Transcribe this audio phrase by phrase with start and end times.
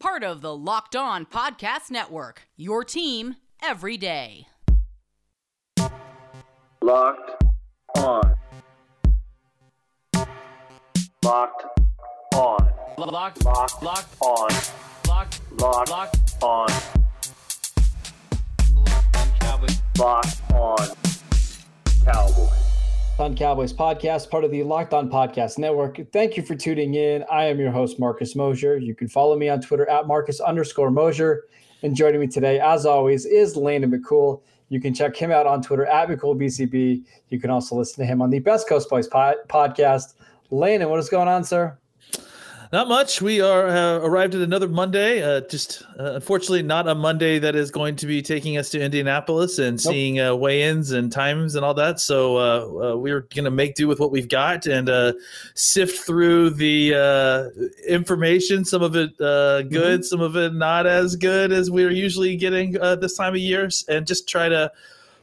[0.00, 4.46] Part of the Locked On Podcast Network, your team every day.
[6.80, 7.44] Locked
[7.98, 8.34] on.
[11.22, 11.64] Locked
[12.34, 12.72] on.
[12.96, 14.48] Locked, Locked locked, on.
[15.06, 16.42] locked, Locked locked.
[16.42, 16.42] on.
[16.42, 16.68] Locked on.
[19.38, 19.82] Cowboys.
[19.98, 20.88] Locked on
[22.06, 22.59] Cowboys
[23.20, 26.00] podcast, part of the Locked On Podcast Network.
[26.10, 27.22] Thank you for tuning in.
[27.30, 28.78] I am your host, Marcus Mosher.
[28.78, 31.44] You can follow me on Twitter at Marcus underscore Mosher.
[31.82, 34.40] And joining me today, as always, is Landon McCool.
[34.70, 37.02] You can check him out on Twitter at McCoolBCB.
[37.28, 40.14] You can also listen to him on the Best Coast Boys pod- podcast.
[40.48, 41.76] Landon, what is going on, sir?
[42.72, 43.20] Not much.
[43.20, 45.24] We are uh, arrived at another Monday.
[45.24, 48.80] Uh, just uh, unfortunately, not a Monday that is going to be taking us to
[48.80, 49.92] Indianapolis and Nope.
[49.92, 51.98] seeing uh, weigh-ins and times and all that.
[51.98, 55.14] So uh, uh, we're going to make do with what we've got and uh,
[55.54, 58.64] sift through the uh, information.
[58.64, 62.80] Some of it uh, good, some of it not as good as we're usually getting
[62.80, 64.70] uh, this time of year, and just try to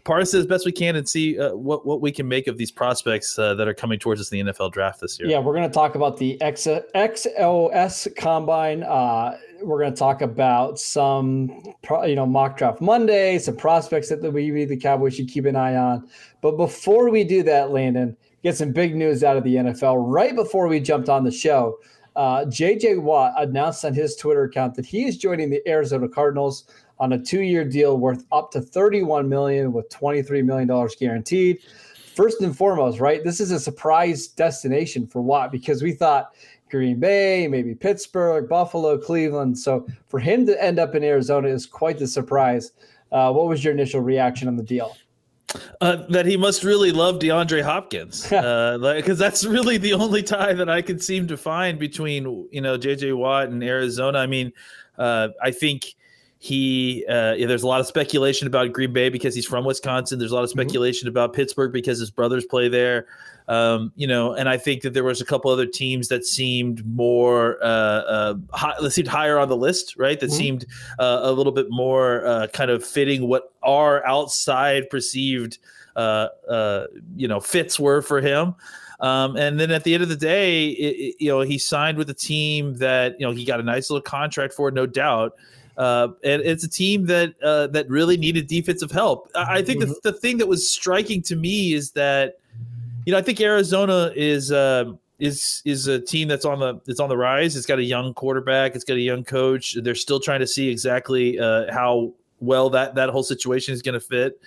[0.07, 2.71] parse as best we can and see uh, what what we can make of these
[2.71, 5.27] prospects uh, that are coming towards us in the NFL draft this year.
[5.27, 8.83] Yeah, we're going to talk about the X- Exos Combine.
[8.83, 11.61] Uh, we're going to talk about some,
[12.05, 15.75] you know, mock draft Monday, some prospects that we the Cowboys should keep an eye
[15.75, 16.07] on.
[16.41, 19.95] But before we do that, Landon, get some big news out of the NFL.
[20.07, 21.77] Right before we jumped on the show,
[22.15, 26.65] uh, JJ Watt announced on his Twitter account that he is joining the Arizona Cardinals
[26.99, 31.59] on a two-year deal worth up to 31 million with 23 million dollars guaranteed
[32.17, 33.23] first and foremost, right?
[33.23, 36.33] This is a surprise destination for Watt because we thought
[36.69, 39.57] Green Bay, maybe Pittsburgh, Buffalo, Cleveland.
[39.57, 42.71] So for him to end up in Arizona is quite the surprise.
[43.11, 44.97] Uh, what was your initial reaction on the deal?
[45.79, 50.51] Uh, that he must really love DeAndre Hopkins, uh, because that's really the only tie
[50.53, 54.17] that I could seem to find between you know JJ Watt and Arizona.
[54.19, 54.51] I mean,
[54.97, 55.95] uh, I think
[56.47, 60.17] he uh, yeah, there's a lot of speculation about Green Bay because he's from Wisconsin.
[60.19, 63.05] There's a lot of speculation about Pittsburgh because his brothers play there.
[63.49, 66.85] Um, you know, and I think that there was a couple other teams that seemed
[66.85, 70.19] more uh, uh, high, that seemed higher on the list, right?
[70.19, 70.33] That Mhm.
[70.37, 70.65] seemed
[70.99, 75.59] uh, a little bit more uh, kind of fitting what our outside perceived,
[75.95, 78.53] uh, uh, you know, fits were for him.
[78.99, 81.97] Um, and then at the end of the day, it, it- you know, he signed
[81.97, 85.33] with a team that you know he got a nice little contract for, no doubt.
[85.77, 89.29] Uh, and it's a team that uh, that really needed defensive help.
[89.35, 92.39] I, I think the, the thing that was striking to me is that
[93.05, 96.99] you know I think Arizona is uh, is is a team that's on the it's
[96.99, 97.55] on the rise.
[97.55, 98.75] It's got a young quarterback.
[98.75, 99.77] It's got a young coach.
[99.81, 103.93] They're still trying to see exactly uh, how well that that whole situation is going
[103.93, 104.41] to fit.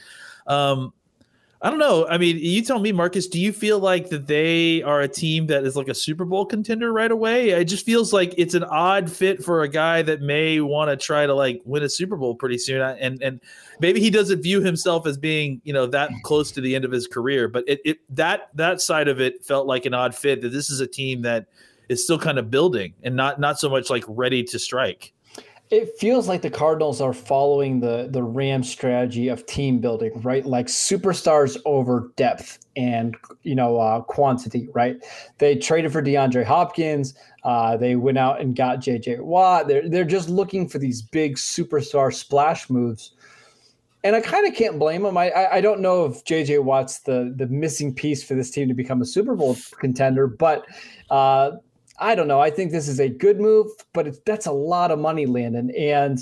[0.49, 0.93] Um,
[1.63, 2.07] I don't know.
[2.09, 3.27] I mean, you tell me, Marcus.
[3.27, 6.47] Do you feel like that they are a team that is like a Super Bowl
[6.47, 7.51] contender right away?
[7.51, 10.97] It just feels like it's an odd fit for a guy that may want to
[10.97, 13.43] try to like win a Super Bowl pretty soon, and and
[13.79, 16.93] maybe he doesn't view himself as being you know that close to the end of
[16.93, 17.47] his career.
[17.47, 20.41] But it, it that that side of it felt like an odd fit.
[20.41, 21.47] That this is a team that
[21.91, 25.13] is still kind of building and not not so much like ready to strike.
[25.71, 30.45] It feels like the Cardinals are following the the Rams strategy of team building, right?
[30.45, 34.97] Like superstars over depth and you know uh, quantity, right?
[35.39, 37.15] They traded for DeAndre Hopkins.
[37.45, 39.69] Uh, they went out and got JJ Watt.
[39.69, 43.13] They're they're just looking for these big superstar splash moves.
[44.03, 45.17] And I kind of can't blame them.
[45.17, 48.67] I, I I don't know if JJ Watt's the the missing piece for this team
[48.67, 50.67] to become a Super Bowl contender, but
[51.11, 51.53] uh,
[52.01, 52.41] I don't know.
[52.41, 55.71] I think this is a good move, but it's, that's a lot of money, Landon.
[55.77, 56.19] And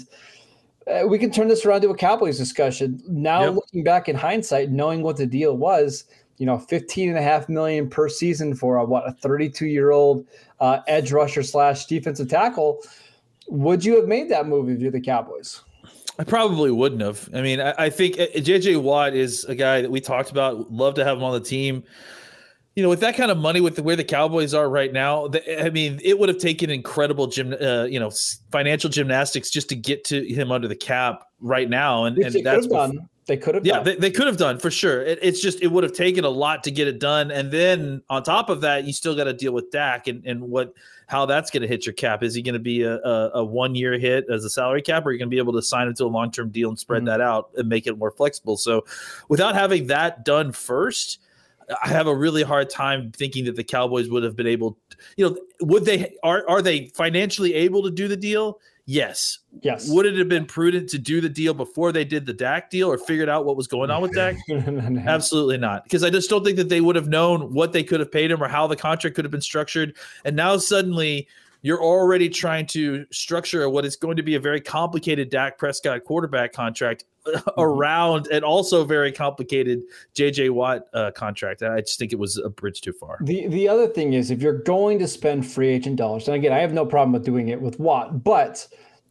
[0.88, 3.00] uh, we can turn this around to a Cowboys discussion.
[3.06, 3.54] Now, Yep.
[3.54, 6.04] looking back in hindsight, knowing what the deal was,
[6.38, 9.90] you know, 15 and a half million per season for a, what, a 32 year
[9.90, 10.26] old
[10.60, 12.80] uh, edge rusher slash defensive tackle.
[13.48, 15.62] Would you have made that move if you're the Cowboys?
[16.18, 17.28] I probably wouldn't have.
[17.32, 20.72] I mean, I, I think uh, JJ Watt is a guy that we talked about.
[20.72, 21.84] Love to have him on the team.
[22.78, 25.26] You know, with that kind of money, with the, where the Cowboys are right now,
[25.26, 28.12] the, I mean, it would have taken incredible gym, uh, you know,
[28.52, 32.68] financial gymnastics just to get to him under the cap right now, and, and that's
[32.68, 33.08] could have bef- done.
[33.26, 33.66] They could have.
[33.66, 33.84] Yeah, done.
[33.84, 35.02] they, they could have done for sure.
[35.02, 38.00] It, it's just it would have taken a lot to get it done, and then
[38.10, 40.72] on top of that, you still got to deal with Dak and, and what
[41.08, 42.22] how that's going to hit your cap.
[42.22, 45.04] Is he going to be a, a, a one year hit as a salary cap,
[45.04, 46.68] or are you going to be able to sign him to a long term deal
[46.68, 47.06] and spread Mhm.
[47.06, 48.56] that out and make it more flexible?
[48.56, 48.84] So,
[49.28, 51.18] without having that done first,
[51.82, 54.78] I have a really hard time thinking that the Cowboys would have been able.
[55.16, 58.60] You know, would they are are they financially able to do the deal?
[58.90, 59.40] Yes.
[59.60, 59.86] yes.
[59.90, 62.90] Would it have been prudent to do the deal before they did the Dak deal
[62.90, 64.36] or figured out what was going on with Dak?
[64.50, 65.84] Absolutely not.
[65.84, 68.30] Because I just don't think that they would have known what they could have paid
[68.30, 69.94] him or how the contract could have been structured.
[70.24, 71.28] And now suddenly
[71.62, 76.04] you're already trying to structure what is going to be a very complicated Dak Prescott
[76.04, 77.04] quarterback contract
[77.58, 79.82] around an also very complicated
[80.14, 81.62] JJ Watt uh, contract.
[81.62, 83.18] I just think it was a bridge too far.
[83.22, 86.52] The the other thing is if you're going to spend free agent dollars, and again,
[86.52, 88.66] I have no problem with doing it with Watt, but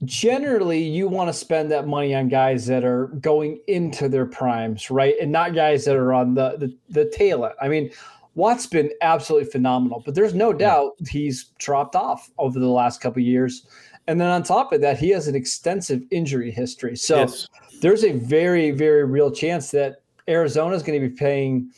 [0.05, 4.91] generally you want to spend that money on guys that are going into their primes,
[4.91, 5.15] right?
[5.19, 7.55] And not guys that are on the the, the tail end.
[7.61, 7.91] I mean,
[8.37, 13.19] Watt's been absolutely phenomenal, but there's no doubt he's dropped off over the last couple
[13.19, 13.65] of years.
[14.05, 16.95] And then on top of that, he has an extensive injury history.
[16.95, 17.47] So Yes.
[17.81, 21.71] there's a very, very real chance that Arizona is going to be paying,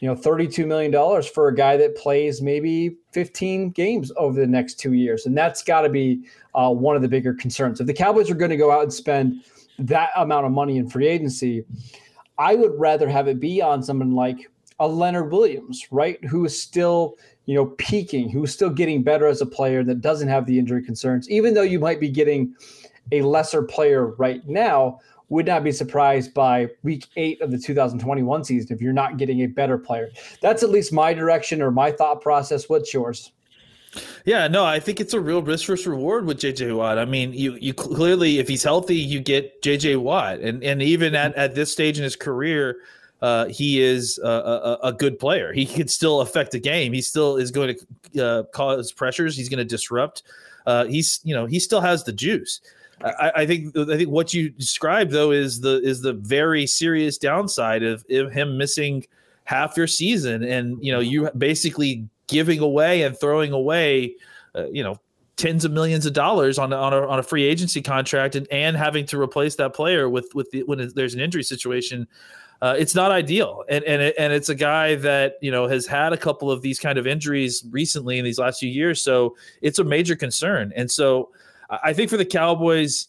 [0.00, 0.92] you know, $32 million
[1.32, 5.26] for a guy that plays maybe 15 games over the next two years.
[5.26, 6.24] And that's got to be
[6.56, 7.80] uh, one of the bigger concerns.
[7.80, 9.44] If the Cowboys are going to go out and spend
[9.78, 11.64] that amount of money in free agency,
[12.36, 16.22] I would rather have it be on someone like a Leonard Williams, right?
[16.24, 17.16] Who is still,
[17.46, 20.82] you know, peaking, who's still getting better as a player that doesn't have the injury
[20.82, 22.54] concerns, even though you might be getting
[23.12, 24.98] a lesser player right now.
[25.28, 29.42] Would not be surprised by week eight of the 2021 season if you're not getting
[29.42, 30.10] a better player.
[30.42, 32.68] That's at least my direction or my thought process.
[32.68, 33.30] What's yours?
[34.24, 36.98] Yeah, no, I think it's a real risk versus reward with JJ Watt.
[36.98, 41.14] I mean, you you clearly, if he's healthy, you get JJ Watt, and and even
[41.14, 42.78] at, at this stage in his career,
[43.22, 45.52] uh, he is a, a, a good player.
[45.52, 46.92] He could still affect the game.
[46.92, 47.76] He still is going
[48.14, 49.36] to uh, cause pressures.
[49.36, 50.22] He's going to disrupt.
[50.66, 52.60] Uh, he's you know he still has the juice.
[53.02, 57.18] I, I think I think what you described though is the is the very serious
[57.18, 59.06] downside of, of him missing
[59.44, 64.14] half your season, and you know you basically giving away and throwing away,
[64.54, 64.96] uh, you know,
[65.36, 68.76] tens of millions of dollars on on a, on a free agency contract, and, and
[68.76, 72.06] having to replace that player with with the, when there's an injury situation.
[72.62, 75.86] Uh, it's not ideal, and and it, and it's a guy that you know has
[75.86, 79.34] had a couple of these kind of injuries recently in these last few years, so
[79.62, 80.70] it's a major concern.
[80.76, 81.30] And so,
[81.70, 83.08] I think for the Cowboys,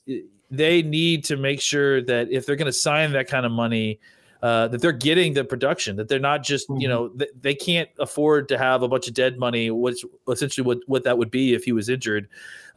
[0.49, 3.99] they need to make sure that if they're going to sign that kind of money,
[4.41, 7.89] uh, that they're getting the production, that they're not just, you know, th- they can't
[7.99, 11.53] afford to have a bunch of dead money, which essentially what, what that would be
[11.53, 12.27] if he was injured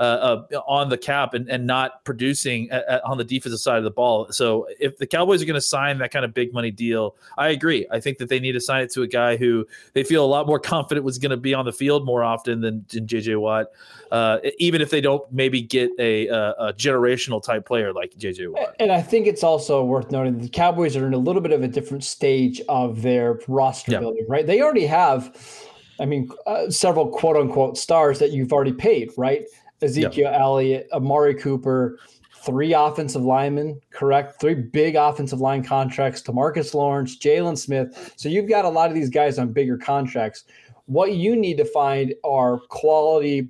[0.00, 2.70] on the cap and, and not producing
[3.04, 4.30] on the defensive side of the ball.
[4.32, 7.48] So if the Cowboys are going to sign that kind of big money deal, I
[7.48, 7.86] agree.
[7.90, 10.26] I think that they need to sign it to a guy who they feel a
[10.26, 13.40] lot more confident was going to be on the field more often than, than JJ
[13.40, 13.66] Watt,
[14.10, 18.52] uh, even if they don't maybe get a, a, a generational type player like JJ
[18.52, 18.74] Watt.
[18.80, 21.62] And I think it's also worth noting the Cowboys are in a little bit of
[21.62, 24.00] a different stage of their roster Yeah.
[24.00, 24.46] building, right?
[24.46, 25.36] They already have,
[26.00, 29.44] I mean, uh, several quote unquote stars that you've already paid, right?
[29.84, 31.98] Ezekiel Elliott, Amari Cooper,
[32.44, 34.40] three offensive linemen, correct?
[34.40, 38.12] Three big offensive line contracts to Marcus Lawrence, Jaylon Smith.
[38.16, 40.44] So you've got a lot of these guys on bigger contracts.
[40.86, 43.48] What you need to find are quality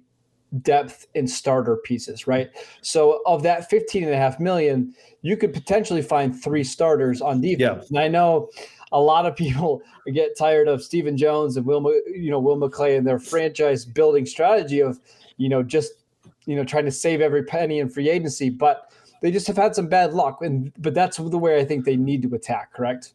[0.63, 2.51] depth and starter pieces, right?
[2.81, 7.41] So of that 15 and a half million, you could potentially find three starters on
[7.41, 7.89] defense.
[7.91, 8.51] And I know
[8.93, 12.97] a lot of people get tired of Stephen Jones and Will, you know, Will McClay
[12.97, 15.01] and their franchise building strategy of,
[15.37, 16.04] you know, just,
[16.47, 18.91] you know, trying to save every penny in free agency, but
[19.23, 20.43] they just have had some bad luck.
[20.43, 23.15] And, but that's the way I think they need to attack, correct?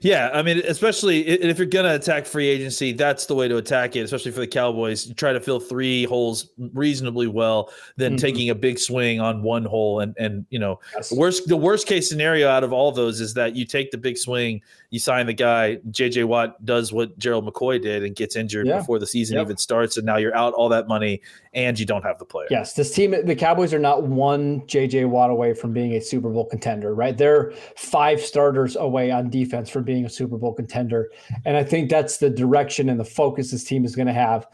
[0.00, 3.96] Yeah, I mean, especially if you're gonna attack free agency, that's the way to attack
[3.96, 4.00] it.
[4.00, 8.18] Especially for the Cowboys, you try to fill three holes reasonably well, than Mhm.
[8.18, 10.00] taking a big swing on one hole.
[10.00, 11.12] And and you know, Yes.
[11.12, 14.16] worst the worst case scenario out of all those is that you take the big
[14.16, 15.76] swing, you sign the guy.
[15.90, 18.78] JJ Watt does what Gerald McCoy did and gets injured Yeah.
[18.78, 19.46] before the season Yep.
[19.46, 21.20] even starts, and now you're out all that money
[21.52, 22.46] and you don't have the player.
[22.50, 26.30] Yes, this team, the Cowboys are not one JJ Watt away from being a Super
[26.30, 27.16] Bowl contender, right?
[27.18, 31.10] They're five starters away on defense from being a Super Bowl contender.
[31.44, 34.46] And I think that's the direction and the focus this team is going to have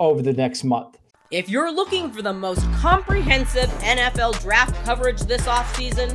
[0.00, 0.96] over the next month.
[1.30, 6.14] If you're looking for the most comprehensive NFL draft coverage this offseason,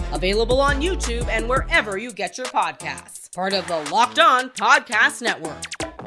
[0.11, 3.33] available on YouTube and wherever you get your podcasts.
[3.33, 5.63] Part of the Locked On Podcast Network.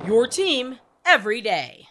[0.07, 1.89] Your team every day.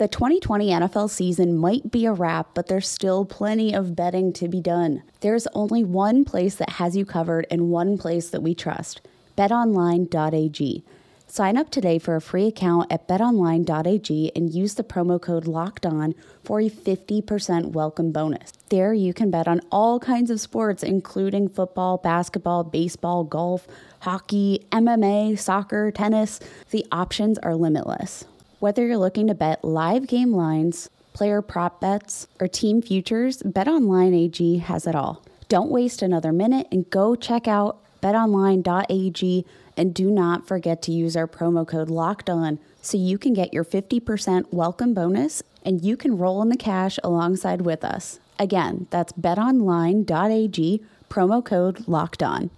[0.00, 4.48] The 2020 NFL season might be a wrap, but there's still plenty of betting to
[4.48, 5.02] be done.
[5.20, 9.02] There's only one place that has you covered and one place that we trust
[9.36, 10.84] betonline.ag.
[11.32, 15.86] Sign up today for a free account at betonline.ag and use the promo code locked
[15.86, 18.52] on for a 50% welcome bonus.
[18.68, 23.68] There you can bet on all kinds of sports, including football, basketball, baseball, golf,
[24.00, 26.40] hockey, MMA, soccer, tennis.
[26.72, 28.24] The options are limitless.
[28.58, 34.16] Whether you're looking to bet live game lines, player prop bets, or team futures, BetOnline
[34.16, 35.22] AG has it all.
[35.48, 39.46] Don't waste another minute and go check out betonline.ag
[39.80, 43.54] and do not forget to use our promo code locked on so you can get
[43.54, 48.20] your 50% welcome bonus and you can roll in the cash alongside with us.
[48.38, 52.50] Again, that's betonline.ag, promo code locked on.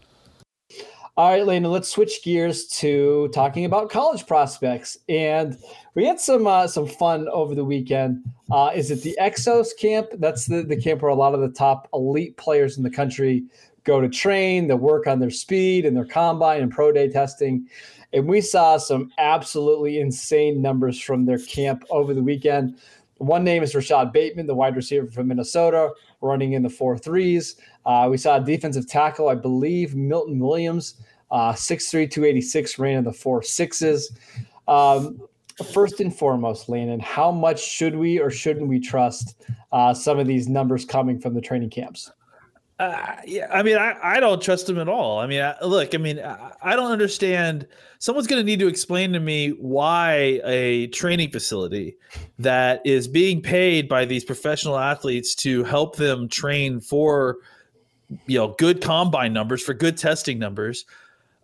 [1.17, 4.99] All right, Lena, let's switch gears to talking about college prospects.
[5.09, 5.57] And
[5.95, 8.25] we had some uh, some fun over the weekend.
[8.51, 10.09] Uh, is it the Exos camp?
[10.15, 13.45] That's the, the camp where a lot of the top elite players in the country
[13.85, 17.67] go to train, they'll work on their speed and their combine and pro day testing.
[18.13, 22.77] And we saw some absolutely insane numbers from their camp over the weekend.
[23.19, 27.57] One name is Rashod Bateman, the wide receiver from Minnesota, running in the four threes.
[27.87, 30.97] Uh, we saw a defensive tackle, I believe, Milton Williams,
[31.31, 34.13] uh, 6'3, 286, ran in the four sixes.
[34.69, 35.21] Um,
[35.73, 39.37] first and foremost, Landon, how much should we or shouldn't we trust
[39.71, 42.11] uh, some of these numbers coming from the training camps?
[42.83, 45.21] Uh, yeah, I mean, I, I don't trust him at all.
[45.21, 47.69] I mean, I, look, I mean, I, I don't understand.
[48.01, 51.95] Someone's going to need to explain to me why a training facility
[52.41, 57.37] that is being paid by these professional athletes to help them train for,
[58.27, 60.85] you know, good combine numbers, for good testing numbers,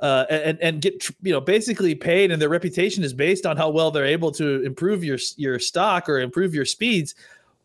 [0.00, 3.70] uh, and and get you know basically paid, and their reputation is based on how
[3.70, 7.14] well they're able to improve your your stock or improve your speeds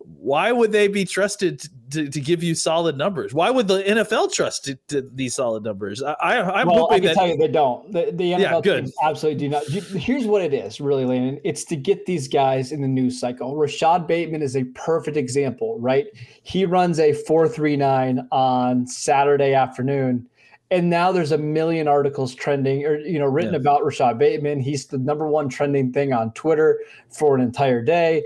[0.06, 3.34] why would they be trusted to, to, give you solid numbers?
[3.34, 6.02] Why would the NFL trust to, to these solid numbers?
[6.02, 7.92] I, I am well, hoping I can that tell you they don't.
[7.92, 8.92] The, the NFL yeah, good.
[9.04, 9.68] absolutely do not.
[9.68, 11.40] Here's what it is, really, Landon.
[11.44, 13.56] It's to get these guys in the news cycle.
[13.56, 16.08] Rashod Bateman is a perfect example, right?
[16.44, 20.28] He runs a four three nine on Saturday afternoon.
[20.72, 23.60] And now there's a million articles trending or you know written yeah.
[23.60, 24.60] about Rashod Bateman.
[24.60, 26.80] He's the number one trending thing on Twitter
[27.10, 28.24] for an entire day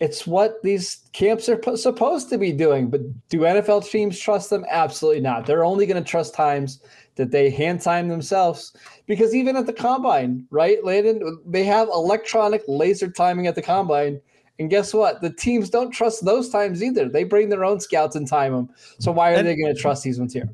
[0.00, 2.88] it's what these camps are p- supposed to be doing.
[2.88, 4.64] But do NFL teams trust them?
[4.70, 5.46] Absolutely not.
[5.46, 6.80] They're only going to trust times
[7.16, 8.74] that they hand time themselves
[9.06, 14.20] because even at the combine, right, Landon, they have electronic laser timing at the combine.
[14.58, 15.20] And guess what?
[15.20, 17.08] The teams don't trust those times either.
[17.08, 18.70] They bring their own scouts and time them.
[18.98, 20.48] So why are and, they going to trust these ones here?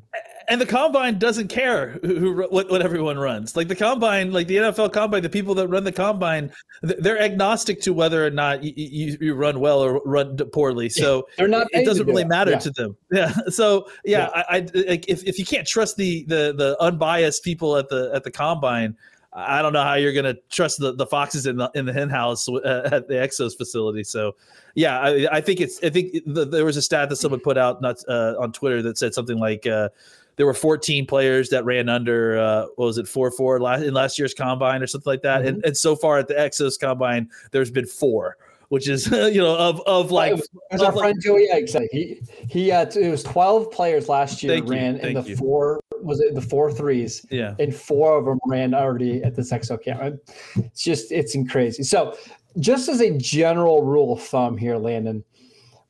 [0.49, 3.57] And the combine doesn't care who, who, what, what everyone runs.
[3.57, 6.51] Like the combine, like the NFL combine, the people that run the combine,
[6.81, 10.87] they're agnostic to whether or not you, you, you run well or run poorly.
[10.87, 11.67] So they're not.
[11.71, 12.59] It doesn't really matter yeah.
[12.59, 12.97] to them.
[13.11, 13.33] Yeah.
[13.49, 14.43] So yeah, yeah.
[14.49, 18.11] I, I like if, if you can't trust the the the unbiased people at the
[18.13, 18.95] at the combine.
[19.33, 21.93] I don't know how you're going to trust the, the foxes in the in the
[21.93, 24.03] hen house uh, at the Exos facility.
[24.03, 24.35] So,
[24.73, 27.57] yeah, I, I think it's I think the, there was a stat that someone put
[27.57, 29.89] out not uh, on Twitter that said something like uh,
[30.37, 33.93] there were 14 players that ran under uh, what was it four four last in
[33.93, 35.49] last year's combine or something like that, mm-hmm.
[35.49, 38.37] and and so far at the Exos combine, there's been four
[38.69, 40.39] which is you know of of like
[40.71, 44.61] as our friend Joey Egg said he he uh it was 12 players last year
[44.63, 45.35] ran in the you.
[45.35, 47.25] four was it the four threes?
[47.31, 47.55] Yeah.
[47.59, 50.19] And four of them ran already at this exo camp.
[50.55, 51.83] It's just it's crazy.
[51.83, 52.15] So
[52.59, 55.23] just as a general rule of thumb here Landon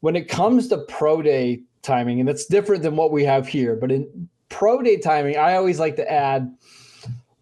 [0.01, 3.75] when it comes to pro day timing and it's different than what we have here
[3.75, 6.53] but in pro day timing, I always like to add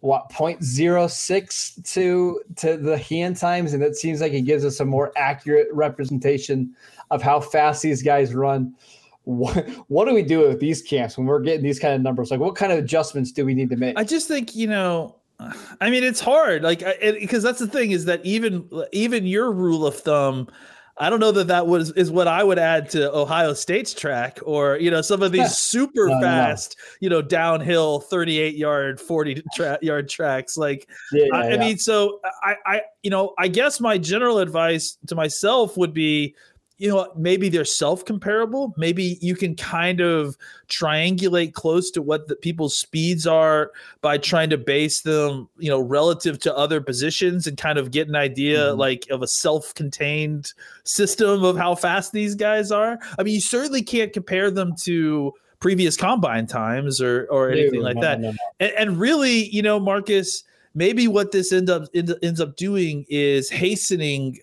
[0.00, 4.84] what 0.06 to to the hand times, and it seems like it gives us a
[4.84, 6.74] more accurate representation
[7.10, 8.74] of how fast these guys run.
[9.24, 12.30] What, what do we do with these camps when we're getting these kind of numbers?
[12.30, 13.98] Like, what kind of adjustments do we need to make?
[13.98, 15.16] I just think you know,
[15.80, 19.86] I mean, it's hard, like because that's the thing is that even even your rule
[19.86, 20.48] of thumb
[20.98, 24.38] I don't know that that was is what I would add to Ohio State's track
[24.42, 26.96] or you know some of these super no, fast no.
[27.00, 31.54] you know downhill 38 yard 40 tra- yard tracks like yeah, I, yeah.
[31.54, 35.92] I mean so I I you know I guess my general advice to myself would
[35.92, 36.34] be
[36.78, 40.36] you know maybe they're self comparable maybe you can kind of
[40.68, 43.70] triangulate close to what the people's speeds are
[44.02, 48.08] by trying to base them you know relative to other positions and kind of get
[48.08, 48.78] an idea mm-hmm.
[48.78, 50.52] like of a self contained
[50.84, 55.32] system of how fast these guys are i mean you certainly can't compare them to
[55.60, 58.36] previous combine times or or anything like no, that no, no.
[58.60, 63.06] And, and really you know marcus maybe what this end up end, ends up doing
[63.08, 64.38] is hastening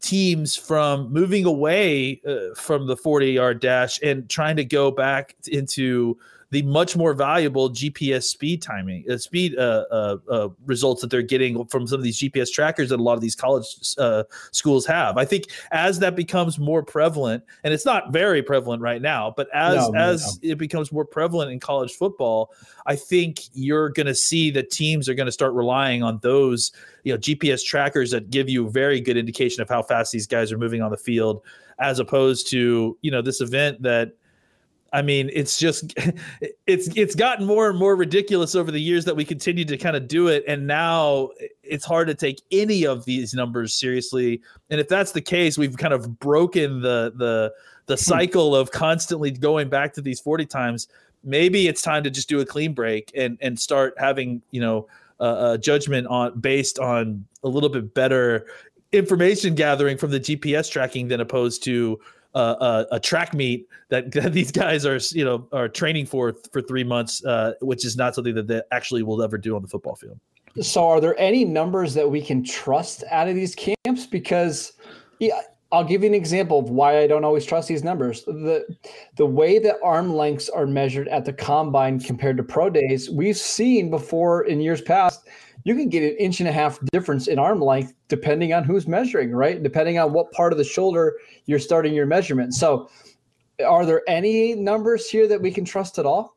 [0.00, 5.36] teams from moving away uh, from the 40 yard dash and trying to go back
[5.46, 6.18] into
[6.50, 11.22] the much more valuable GPS speed timing, uh, speed uh, uh, uh, results that they're
[11.22, 13.66] getting from some of these GPS trackers that a lot of these college
[13.98, 14.22] uh,
[14.52, 15.16] schools have.
[15.16, 19.48] I think as that becomes more prevalent, and it's not very prevalent right now, but
[19.52, 20.50] as no, as no.
[20.52, 22.52] it becomes more prevalent in college football,
[22.86, 26.70] I think you're going to see that teams are going to start relying on those
[27.02, 30.26] you know GPS trackers that give you a very good indication of how fast these
[30.26, 31.42] guys are moving on the field,
[31.80, 34.12] as opposed to you know this event that
[34.96, 35.92] I mean, it's just
[36.66, 39.94] it's it's gotten more and more ridiculous over the years that we continue to kind
[39.94, 41.28] of do it, and now
[41.62, 44.40] it's hard to take any of these numbers seriously.
[44.70, 47.52] And if that's the case, we've kind of broken the the
[47.84, 48.00] the hmm.
[48.00, 50.88] cycle of constantly going back to these forty times.
[51.22, 54.88] Maybe it's time to just do a clean break and and start having you know
[55.20, 58.46] a, a judgment on based on a little bit better
[58.92, 62.00] information gathering from the GPS tracking than opposed to
[62.34, 66.60] a, a, track meet that, that, these guys are you know are training for for
[66.60, 69.68] three months, uh, which is not something that they actually will ever do on the
[69.68, 70.18] football field.
[70.60, 74.06] So, are there any numbers that we can trust out of these camps?
[74.06, 74.72] Because
[75.18, 75.40] yeah,
[75.72, 78.24] I'll give you an example of why I don't always trust these numbers.
[78.24, 78.64] The
[79.16, 83.36] the way that arm lengths are measured at the combine compared to pro days, we've
[83.36, 85.26] seen before in years past
[85.66, 88.86] you can get an inch and a half difference in arm length depending on who's
[88.86, 89.60] measuring, right?
[89.60, 91.14] Depending on what part of the shoulder
[91.46, 92.54] you're starting your measurement.
[92.54, 92.88] So,
[93.66, 96.36] are there any numbers here that we can trust at all?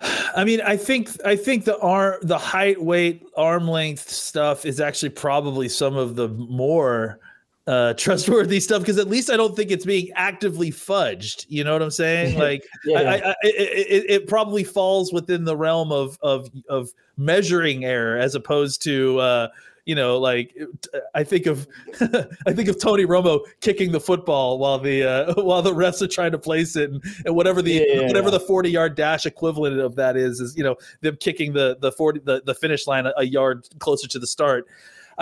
[0.00, 4.80] I mean, I think I think the arm, the height, weight, arm length stuff is
[4.80, 7.20] actually probably some of the more
[7.66, 11.46] uh trustworthy stuff because at least I don't think it's being actively fudged.
[11.48, 12.38] You know what I'm saying?
[12.42, 12.98] Like, yeah.
[12.98, 18.34] I, I, it, it, probably falls within the realm of of of measuring error as
[18.34, 19.48] opposed to uh
[19.84, 20.54] you know like
[21.14, 21.66] i think of
[22.46, 26.08] i think of tony romo kicking the football while the uh, while the refs are
[26.08, 28.06] trying to place it and, and whatever the yeah.
[28.06, 31.76] whatever the 40 yard dash equivalent of that is is you know them kicking the
[31.80, 34.66] the 40 the, the finish line a, a yard closer to the start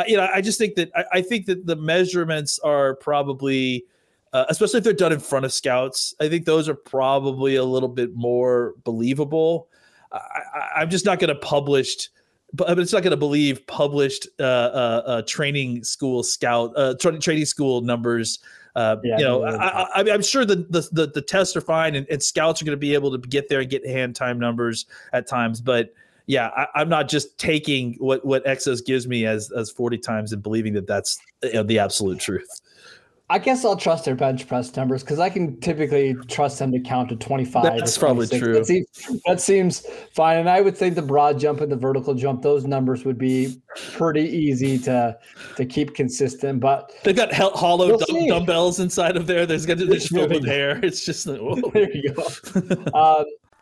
[0.01, 3.85] uh, you know, I just think that I, I, think that the measurements are probably,
[4.33, 7.65] uh, especially if they're done in front of scouts, I think those are probably a
[7.65, 9.69] little bit more believable.
[10.13, 12.09] I, am just not going to publish,
[12.53, 17.19] but it's not going to believe published uh, uh, uh, training school scout uh, tra-
[17.19, 18.39] training school numbers.
[18.77, 22.23] Yeah, you know, I, am sure the, the, the the tests are fine, and, and
[22.23, 25.27] scouts are going to be able to get there and get hand time numbers at
[25.27, 25.93] times, but
[26.31, 30.33] yeah, I, am not just taking what what Exos gives me as as 40 times
[30.33, 32.49] and believing that that's you know, the absolute truth.
[33.29, 36.81] I guess I'll trust their bench press numbers because I can typically trust them to
[36.81, 37.65] count to 25.
[37.65, 38.55] That's probably true.
[38.55, 38.87] That seems,
[39.27, 40.39] that seems, fine.
[40.39, 43.61] And I would think the broad jump and the vertical jump, those numbers would be
[43.93, 45.19] pretty easy to
[45.57, 46.61] to keep consistent.
[46.61, 49.47] But they've got hollow dumb, dumbbells inside of there.
[49.47, 50.79] There's got to just filled with hair.
[50.85, 51.41] It's just like,
[51.73, 52.25] there you go.
[52.95, 53.25] um,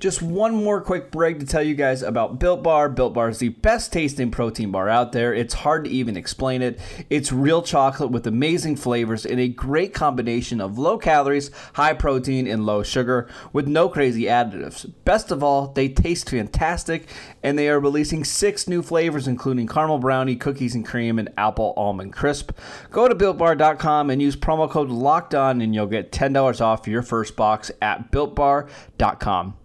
[0.00, 2.88] Just one more quick break to tell you guys about Built Bar.
[2.88, 5.34] Built Bar is the best tasting protein bar out there.
[5.34, 6.80] It's hard to even explain it.
[7.10, 12.46] It's real chocolate with amazing flavors and a great combination of low calories, high protein,
[12.46, 14.90] and low sugar with no crazy additives.
[15.04, 17.06] Best of all, they taste fantastic
[17.42, 21.74] and they are releasing six new flavors, including caramel brownie, cookies and cream, and apple
[21.76, 22.52] almond crisp.
[22.90, 27.02] Go to builtbar.com and use promo code LOCKED ON and you'll get $10 off your
[27.02, 29.58] first box at builtbar.com.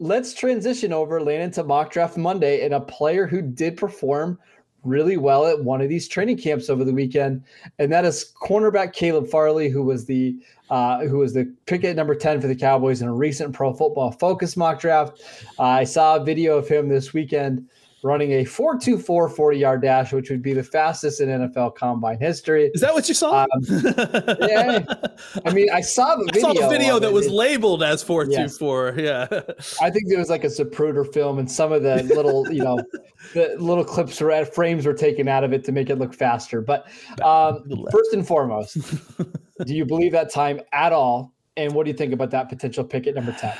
[0.00, 4.38] let's transition over, land into mock draft Monday, and a player who did perform
[4.82, 7.44] really well at one of these training camps over the weekend,
[7.78, 10.36] and that is cornerback Caleb Farley, who was the
[10.70, 13.74] uh, who was the pick at number ten for the Cowboys in a recent Pro
[13.74, 15.20] Football Focus mock draft.
[15.58, 17.68] Uh, I saw a video of him this weekend
[18.02, 22.70] running a 424 40 yard dash, which would be the fastest in NFL combine history.
[22.74, 23.42] Is that what you saw?
[23.42, 23.48] Um,
[24.40, 24.84] yeah.
[25.44, 26.48] I mean, I saw the video.
[26.48, 28.94] I saw the video that was labeled as 424.
[28.96, 28.98] Yes.
[28.98, 29.40] Yeah.
[29.80, 32.78] I think there was like a Zapruder film and some of the little, you know,
[33.34, 36.60] the little clips were frames were taken out of it to make it look faster.
[36.60, 36.86] But
[37.22, 38.78] um, first and foremost,
[39.64, 41.32] do you believe that time at all?
[41.56, 43.52] And what do you think about that potential pick at number 10?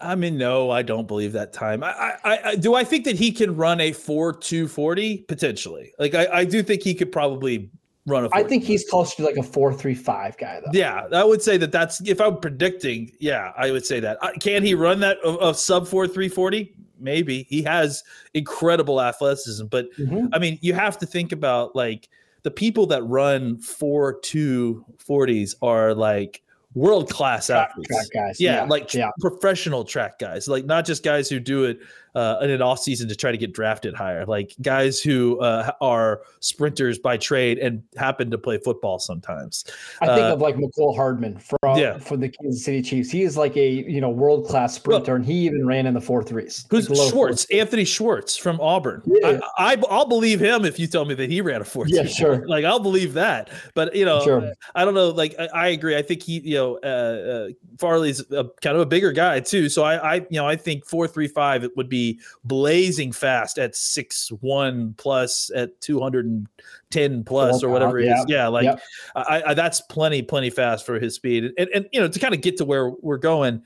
[0.00, 1.82] I mean, no, I don't believe that time.
[1.84, 2.74] I, I, I do.
[2.74, 5.92] I think that he can run a four two forty potentially.
[5.98, 7.70] Like I, I do think he could probably
[8.06, 8.28] run a.
[8.32, 10.70] I think he's closer to like a four three five guy though.
[10.72, 13.12] Yeah, I would say that that's if I'm predicting.
[13.20, 14.18] Yeah, I would say that.
[14.40, 16.74] Can he run that a, of sub four three forty?
[16.98, 18.02] Maybe he has
[18.34, 20.26] incredible athleticism, but mm-hmm.
[20.34, 22.08] I mean, you have to think about like
[22.42, 26.42] the people that run four two forties are like
[26.74, 27.88] world class athletes.
[27.88, 28.40] Track guys.
[28.40, 28.64] Yeah, yeah.
[28.64, 29.10] like yeah.
[29.20, 31.80] professional track guys, like not just guys who do it
[32.14, 35.72] uh, in an off season to try to get drafted higher, like guys who uh,
[35.80, 39.64] are sprinters by trade and happen to play football sometimes.
[40.00, 41.98] I think uh, of like Mecole Hardman from yeah.
[41.98, 43.10] from the Kansas City Chiefs.
[43.10, 45.94] He is like a you know world class sprinter, well, and he even ran in
[45.94, 46.66] the four threes.
[46.70, 47.46] Who's Schwartz?
[47.50, 49.02] Anthony Schwartz from Auburn.
[49.06, 49.40] Yeah.
[49.58, 51.86] I, I will believe him if you tell me that he ran a four.
[51.86, 52.46] Yeah, sure.
[52.46, 54.52] Like I'll believe that, but you know, sure.
[54.74, 55.10] I don't know.
[55.10, 55.96] Like I, I agree.
[55.96, 59.68] I think he, you know, uh, uh, Farley's a, kind of a bigger guy too.
[59.68, 61.99] So I, I, you know, I think four three five it would be
[62.44, 68.24] blazing fast at six one plus at 210 plus or whatever it is.
[68.28, 68.80] Yeah, like yep.
[69.14, 71.52] I, I, that's plenty, plenty fast for his speed.
[71.58, 73.62] And, and you know, to kind of get to where we're going,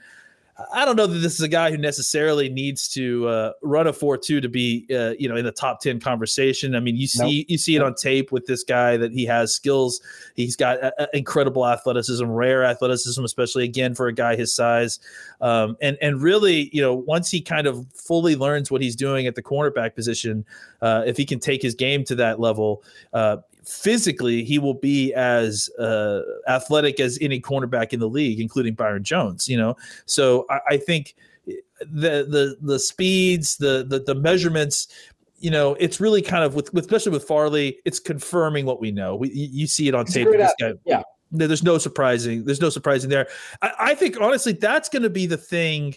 [0.73, 3.93] I don't know that this is a guy who necessarily needs to uh, run a
[3.93, 6.75] four-two to be, uh, you know, in the top ten conversation.
[6.75, 7.45] I mean, you see, nope.
[7.49, 9.99] you see it on tape with this guy that he has skills.
[10.35, 10.79] He's got
[11.13, 14.99] incredible athleticism, rare athleticism, especially again for a guy his size.
[15.41, 19.27] Um, and and really, you know, once he kind of fully learns what he's doing
[19.27, 20.45] at the cornerback position,
[20.81, 25.13] uh, if he can take his game to that level, uh, physically he will be
[25.13, 29.47] as uh, athletic as any cornerback in the league, including Byron Jones.
[29.47, 29.75] You know,
[30.05, 31.15] so I, I think
[31.79, 34.87] the the the speeds, the the, the measurements
[35.37, 38.91] you know, it's really kind of with, with, especially with Farley, it's confirming what we
[38.91, 39.15] know.
[39.15, 40.27] We you see it on tape.
[40.31, 41.03] This guy, yeah.
[41.31, 42.45] There's no surprising.
[42.45, 43.27] There's no surprising there.
[43.61, 45.95] I, I think honestly, that's going to be the thing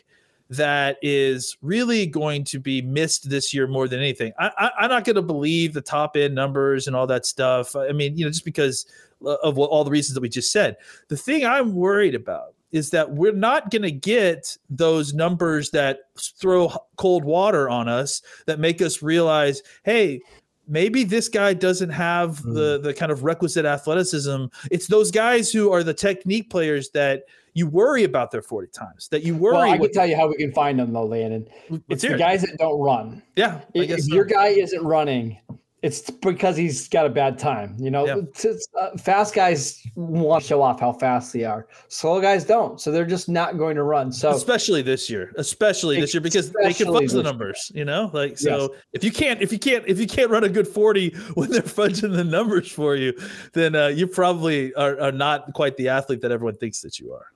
[0.51, 4.33] that is really going to be missed this year more than anything.
[4.39, 7.77] I, am not going to believe the top end numbers and all that stuff.
[7.77, 8.87] I mean, you know, just because
[9.25, 10.77] of all the reasons that we just said.
[11.09, 16.01] The thing I'm worried about is that we're not going to get those numbers that
[16.19, 20.21] throw cold water on us that make us realize, hey,
[20.67, 22.55] maybe this guy doesn't have mm.
[22.55, 24.47] the the kind of requisite athleticism.
[24.71, 29.09] It's those guys who are the technique players that you worry about their 40 times
[29.09, 29.55] that you worry.
[29.55, 31.49] Well, I can tell you how we can find them though, Landon.
[31.89, 33.23] It's the guys that don't run.
[33.37, 33.61] Yeah.
[33.75, 34.15] If so.
[34.15, 35.39] your guy isn't running,
[35.83, 37.77] it's because he's got a bad time.
[37.79, 38.51] You know, yeah.
[38.81, 41.69] uh, fast guys want to show off how fast they are.
[41.89, 44.11] Slow guys don't, so they're just not going to run.
[44.11, 47.71] So especially this year, especially this year because they can fudge the numbers.
[47.75, 48.83] You know, like so yes.
[48.93, 51.63] if you can't if you can't if you can't run a good forty when they're
[51.79, 53.13] fudging the numbers for you,
[53.53, 57.13] then uh, you probably are, are not quite the athlete that everyone thinks that you
[57.13, 57.27] are.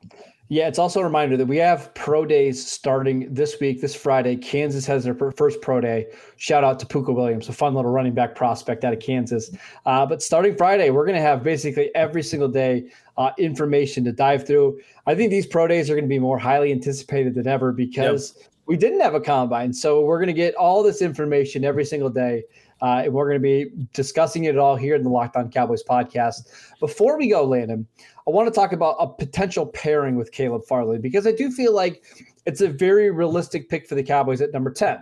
[0.48, 4.36] Yeah, it's also a reminder that we have pro days starting this week, this Friday.
[4.36, 6.08] Kansas has their first pro day.
[6.36, 9.50] Shout out to Pooka Williams, a fun little running back prospect out of Kansas.
[9.86, 12.84] Uh, but starting Friday, we're going to have basically every single day
[13.16, 14.78] uh, information to dive through.
[15.06, 18.34] I think these pro days are going to be more highly anticipated than ever because
[18.36, 18.48] yep.
[18.66, 19.72] we didn't have a combine.
[19.72, 22.42] So we're going to get all this information every single day.
[22.82, 25.84] Uh, and we're going to be discussing it all here in the Locked On Cowboys
[25.84, 26.48] podcast.
[26.80, 27.86] Before we go, Landon,
[28.26, 31.72] I want to talk about a potential pairing with Caleb Farley because I do feel
[31.72, 32.02] like
[32.44, 34.98] it's a very realistic pick for the Cowboys at number 10.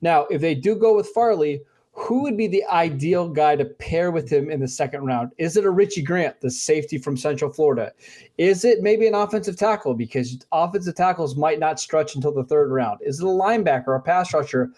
[0.00, 1.60] Now, if they do go with Farley,
[1.96, 5.30] who would be the ideal guy to pair with him in the second round?
[5.38, 7.92] Is it a Richie Grant, the safety from Central Florida?
[8.36, 12.70] Is it maybe an offensive tackle because offensive tackles might not stretch until the third
[12.72, 12.98] round?
[13.00, 14.72] Is it a linebacker, a pass rusher?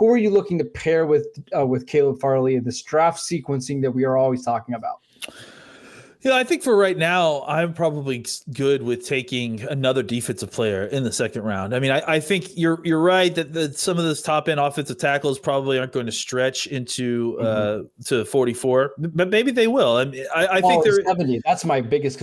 [0.00, 3.82] Who are you looking to pair with uh, with Caleb Farley in this draft sequencing
[3.82, 5.00] that we are always talking about?
[6.22, 11.04] Yeah, I think for right now, I'm probably good with taking another defensive player in
[11.04, 11.74] the second round.
[11.74, 14.96] I mean, I, I think you're you're right that some of those top end offensive
[14.96, 17.86] tackles probably aren't going to stretch into uh, mm-hmm.
[18.00, 19.98] uh, to 44, but maybe they will.
[19.98, 21.42] I, mean, I, I think they're 70.
[21.44, 22.22] That's my biggest.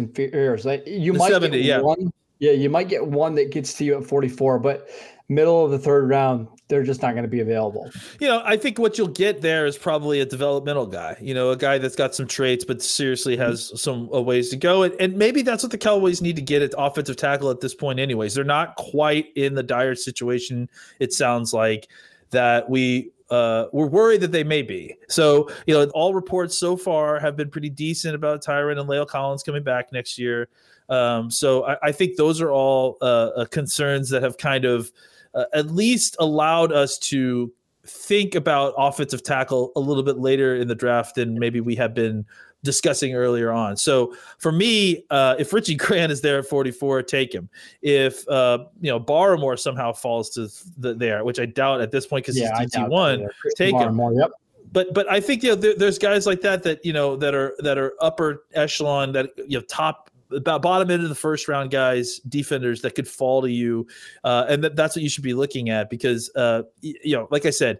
[0.65, 1.79] Like you might 70, yeah.
[1.79, 4.89] one Yeah, you might get one that gets to you at 44, but
[5.29, 7.89] middle of the third round, they're just not going to be available.
[8.19, 11.17] You know, I think what you'll get there is probably a developmental guy.
[11.21, 14.57] You know, a guy that's got some traits, but seriously has some uh, ways to
[14.57, 14.83] go.
[14.83, 17.73] And, and maybe that's what the Cowboys need to get at offensive tackle at this
[17.73, 17.99] point.
[17.99, 20.69] Anyways, they're not quite in the dire situation.
[20.99, 21.87] It sounds like
[22.31, 24.95] that we uh, we're worried that they may be.
[25.09, 29.05] So, you know, all reports so far have been pretty decent about Tyron and La'el
[29.05, 30.47] Collins coming back next year.
[30.89, 34.89] Um, so I, I, think those are all uh, uh, concerns that have kind of
[35.37, 37.53] uh, at least allowed us to
[37.85, 41.93] think about offensive tackle a little bit later in the draft than maybe we have
[41.93, 42.25] been
[42.63, 43.77] discussing earlier on.
[43.77, 47.49] So for me, uh, if Richie Grant is there at 44, take him.
[47.81, 52.05] If uh, you know Barmore somehow falls to the, there, which I doubt at this
[52.05, 54.19] point because yeah, he's DT one, take Barmore, him.
[54.19, 54.31] Yep.
[54.71, 57.33] But but I think you know there, there's guys like that that you know that
[57.33, 61.47] are that are upper echelon that you know top about bottom end of the first
[61.47, 63.87] round guys, defenders that could fall to you,
[64.23, 67.45] uh, and that, that's what you should be looking at because uh, you know, like
[67.45, 67.79] I said,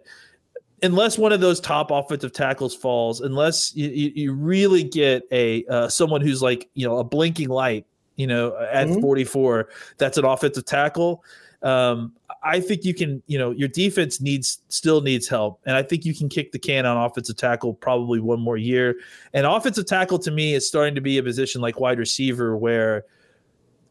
[0.82, 5.88] unless one of those top offensive tackles falls, unless you, you really get a uh,
[5.88, 9.00] someone who's like you know a blinking light, you know, at mm-hmm.
[9.00, 11.24] 44, that's an offensive tackle.
[11.62, 15.82] Um, I think you can, you know, your defense needs still needs help, and I
[15.82, 18.96] think you can kick the can on offensive tackle probably one more year.
[19.32, 23.04] And offensive tackle to me is starting to be a position like wide receiver where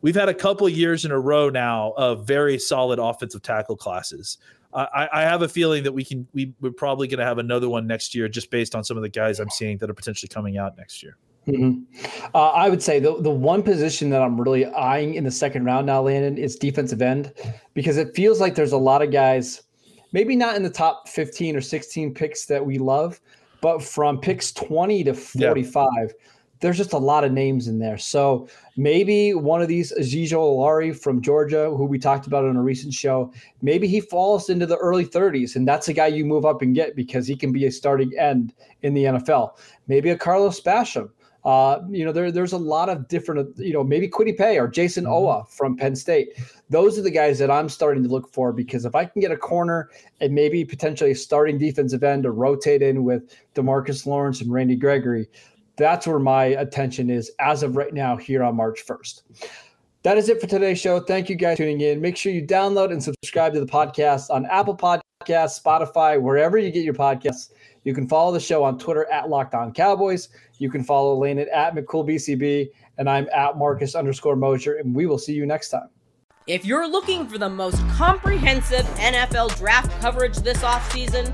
[0.01, 4.37] we've had a couple years in a row now of very solid offensive tackle classes.
[4.73, 7.67] I, I have a feeling that we can we, we're probably going to have another
[7.67, 10.29] one next year just based on some of the guys I'm seeing that are potentially
[10.29, 11.17] coming out next year.
[11.47, 12.27] Mm-hmm.
[12.35, 15.63] Uh, I would say the the one position that I'm really eyeing in the second
[15.63, 17.33] round now, Landon, is defensive end
[17.73, 19.63] because it feels like there's a lot of guys,
[20.11, 23.21] maybe not in the top 15 or 16 picks that we love,
[23.61, 25.87] but from picks 20 to 45.
[25.95, 26.07] Yeah
[26.59, 27.97] there's just a lot of names in there.
[27.97, 32.61] So maybe one of these Azeez Ojulari from Georgia, who we talked about on a
[32.61, 33.31] recent show,
[33.61, 36.75] maybe he falls into the early 30s, and that's a guy you move up and
[36.75, 39.51] get because he can be a starting end in the NFL.
[39.87, 41.09] Maybe a Carlos Basham.
[41.47, 44.67] Uh, you know, there, there's a lot of different, you know, maybe Kwity Paye or
[44.67, 45.13] Jason mm-hmm.
[45.13, 46.33] Oweh from Penn State.
[46.69, 49.31] Those are the guys that I'm starting to look for because if I can get
[49.31, 54.41] a corner and maybe potentially a starting defensive end to rotate in with Demarcus Lawrence
[54.41, 55.29] and Randy Gregory,
[55.77, 59.21] that's where my attention is as of right now here on March 1st.
[60.03, 60.99] That is it for today's show.
[60.99, 62.01] Thank you guys for tuning in.
[62.01, 66.71] Make sure you download and subscribe to the podcast on Apple Podcasts, Spotify, wherever you
[66.71, 67.51] get your podcasts.
[67.87, 70.27] You can follow the show on Twitter at Locked On Cowboys.
[70.57, 75.17] You can follow Lane at McCoolBCB, and I'm at Marcus underscore Mosher, and we will
[75.17, 75.87] see you next time.
[76.47, 81.33] If you're looking for the most comprehensive NFL draft coverage this offseason,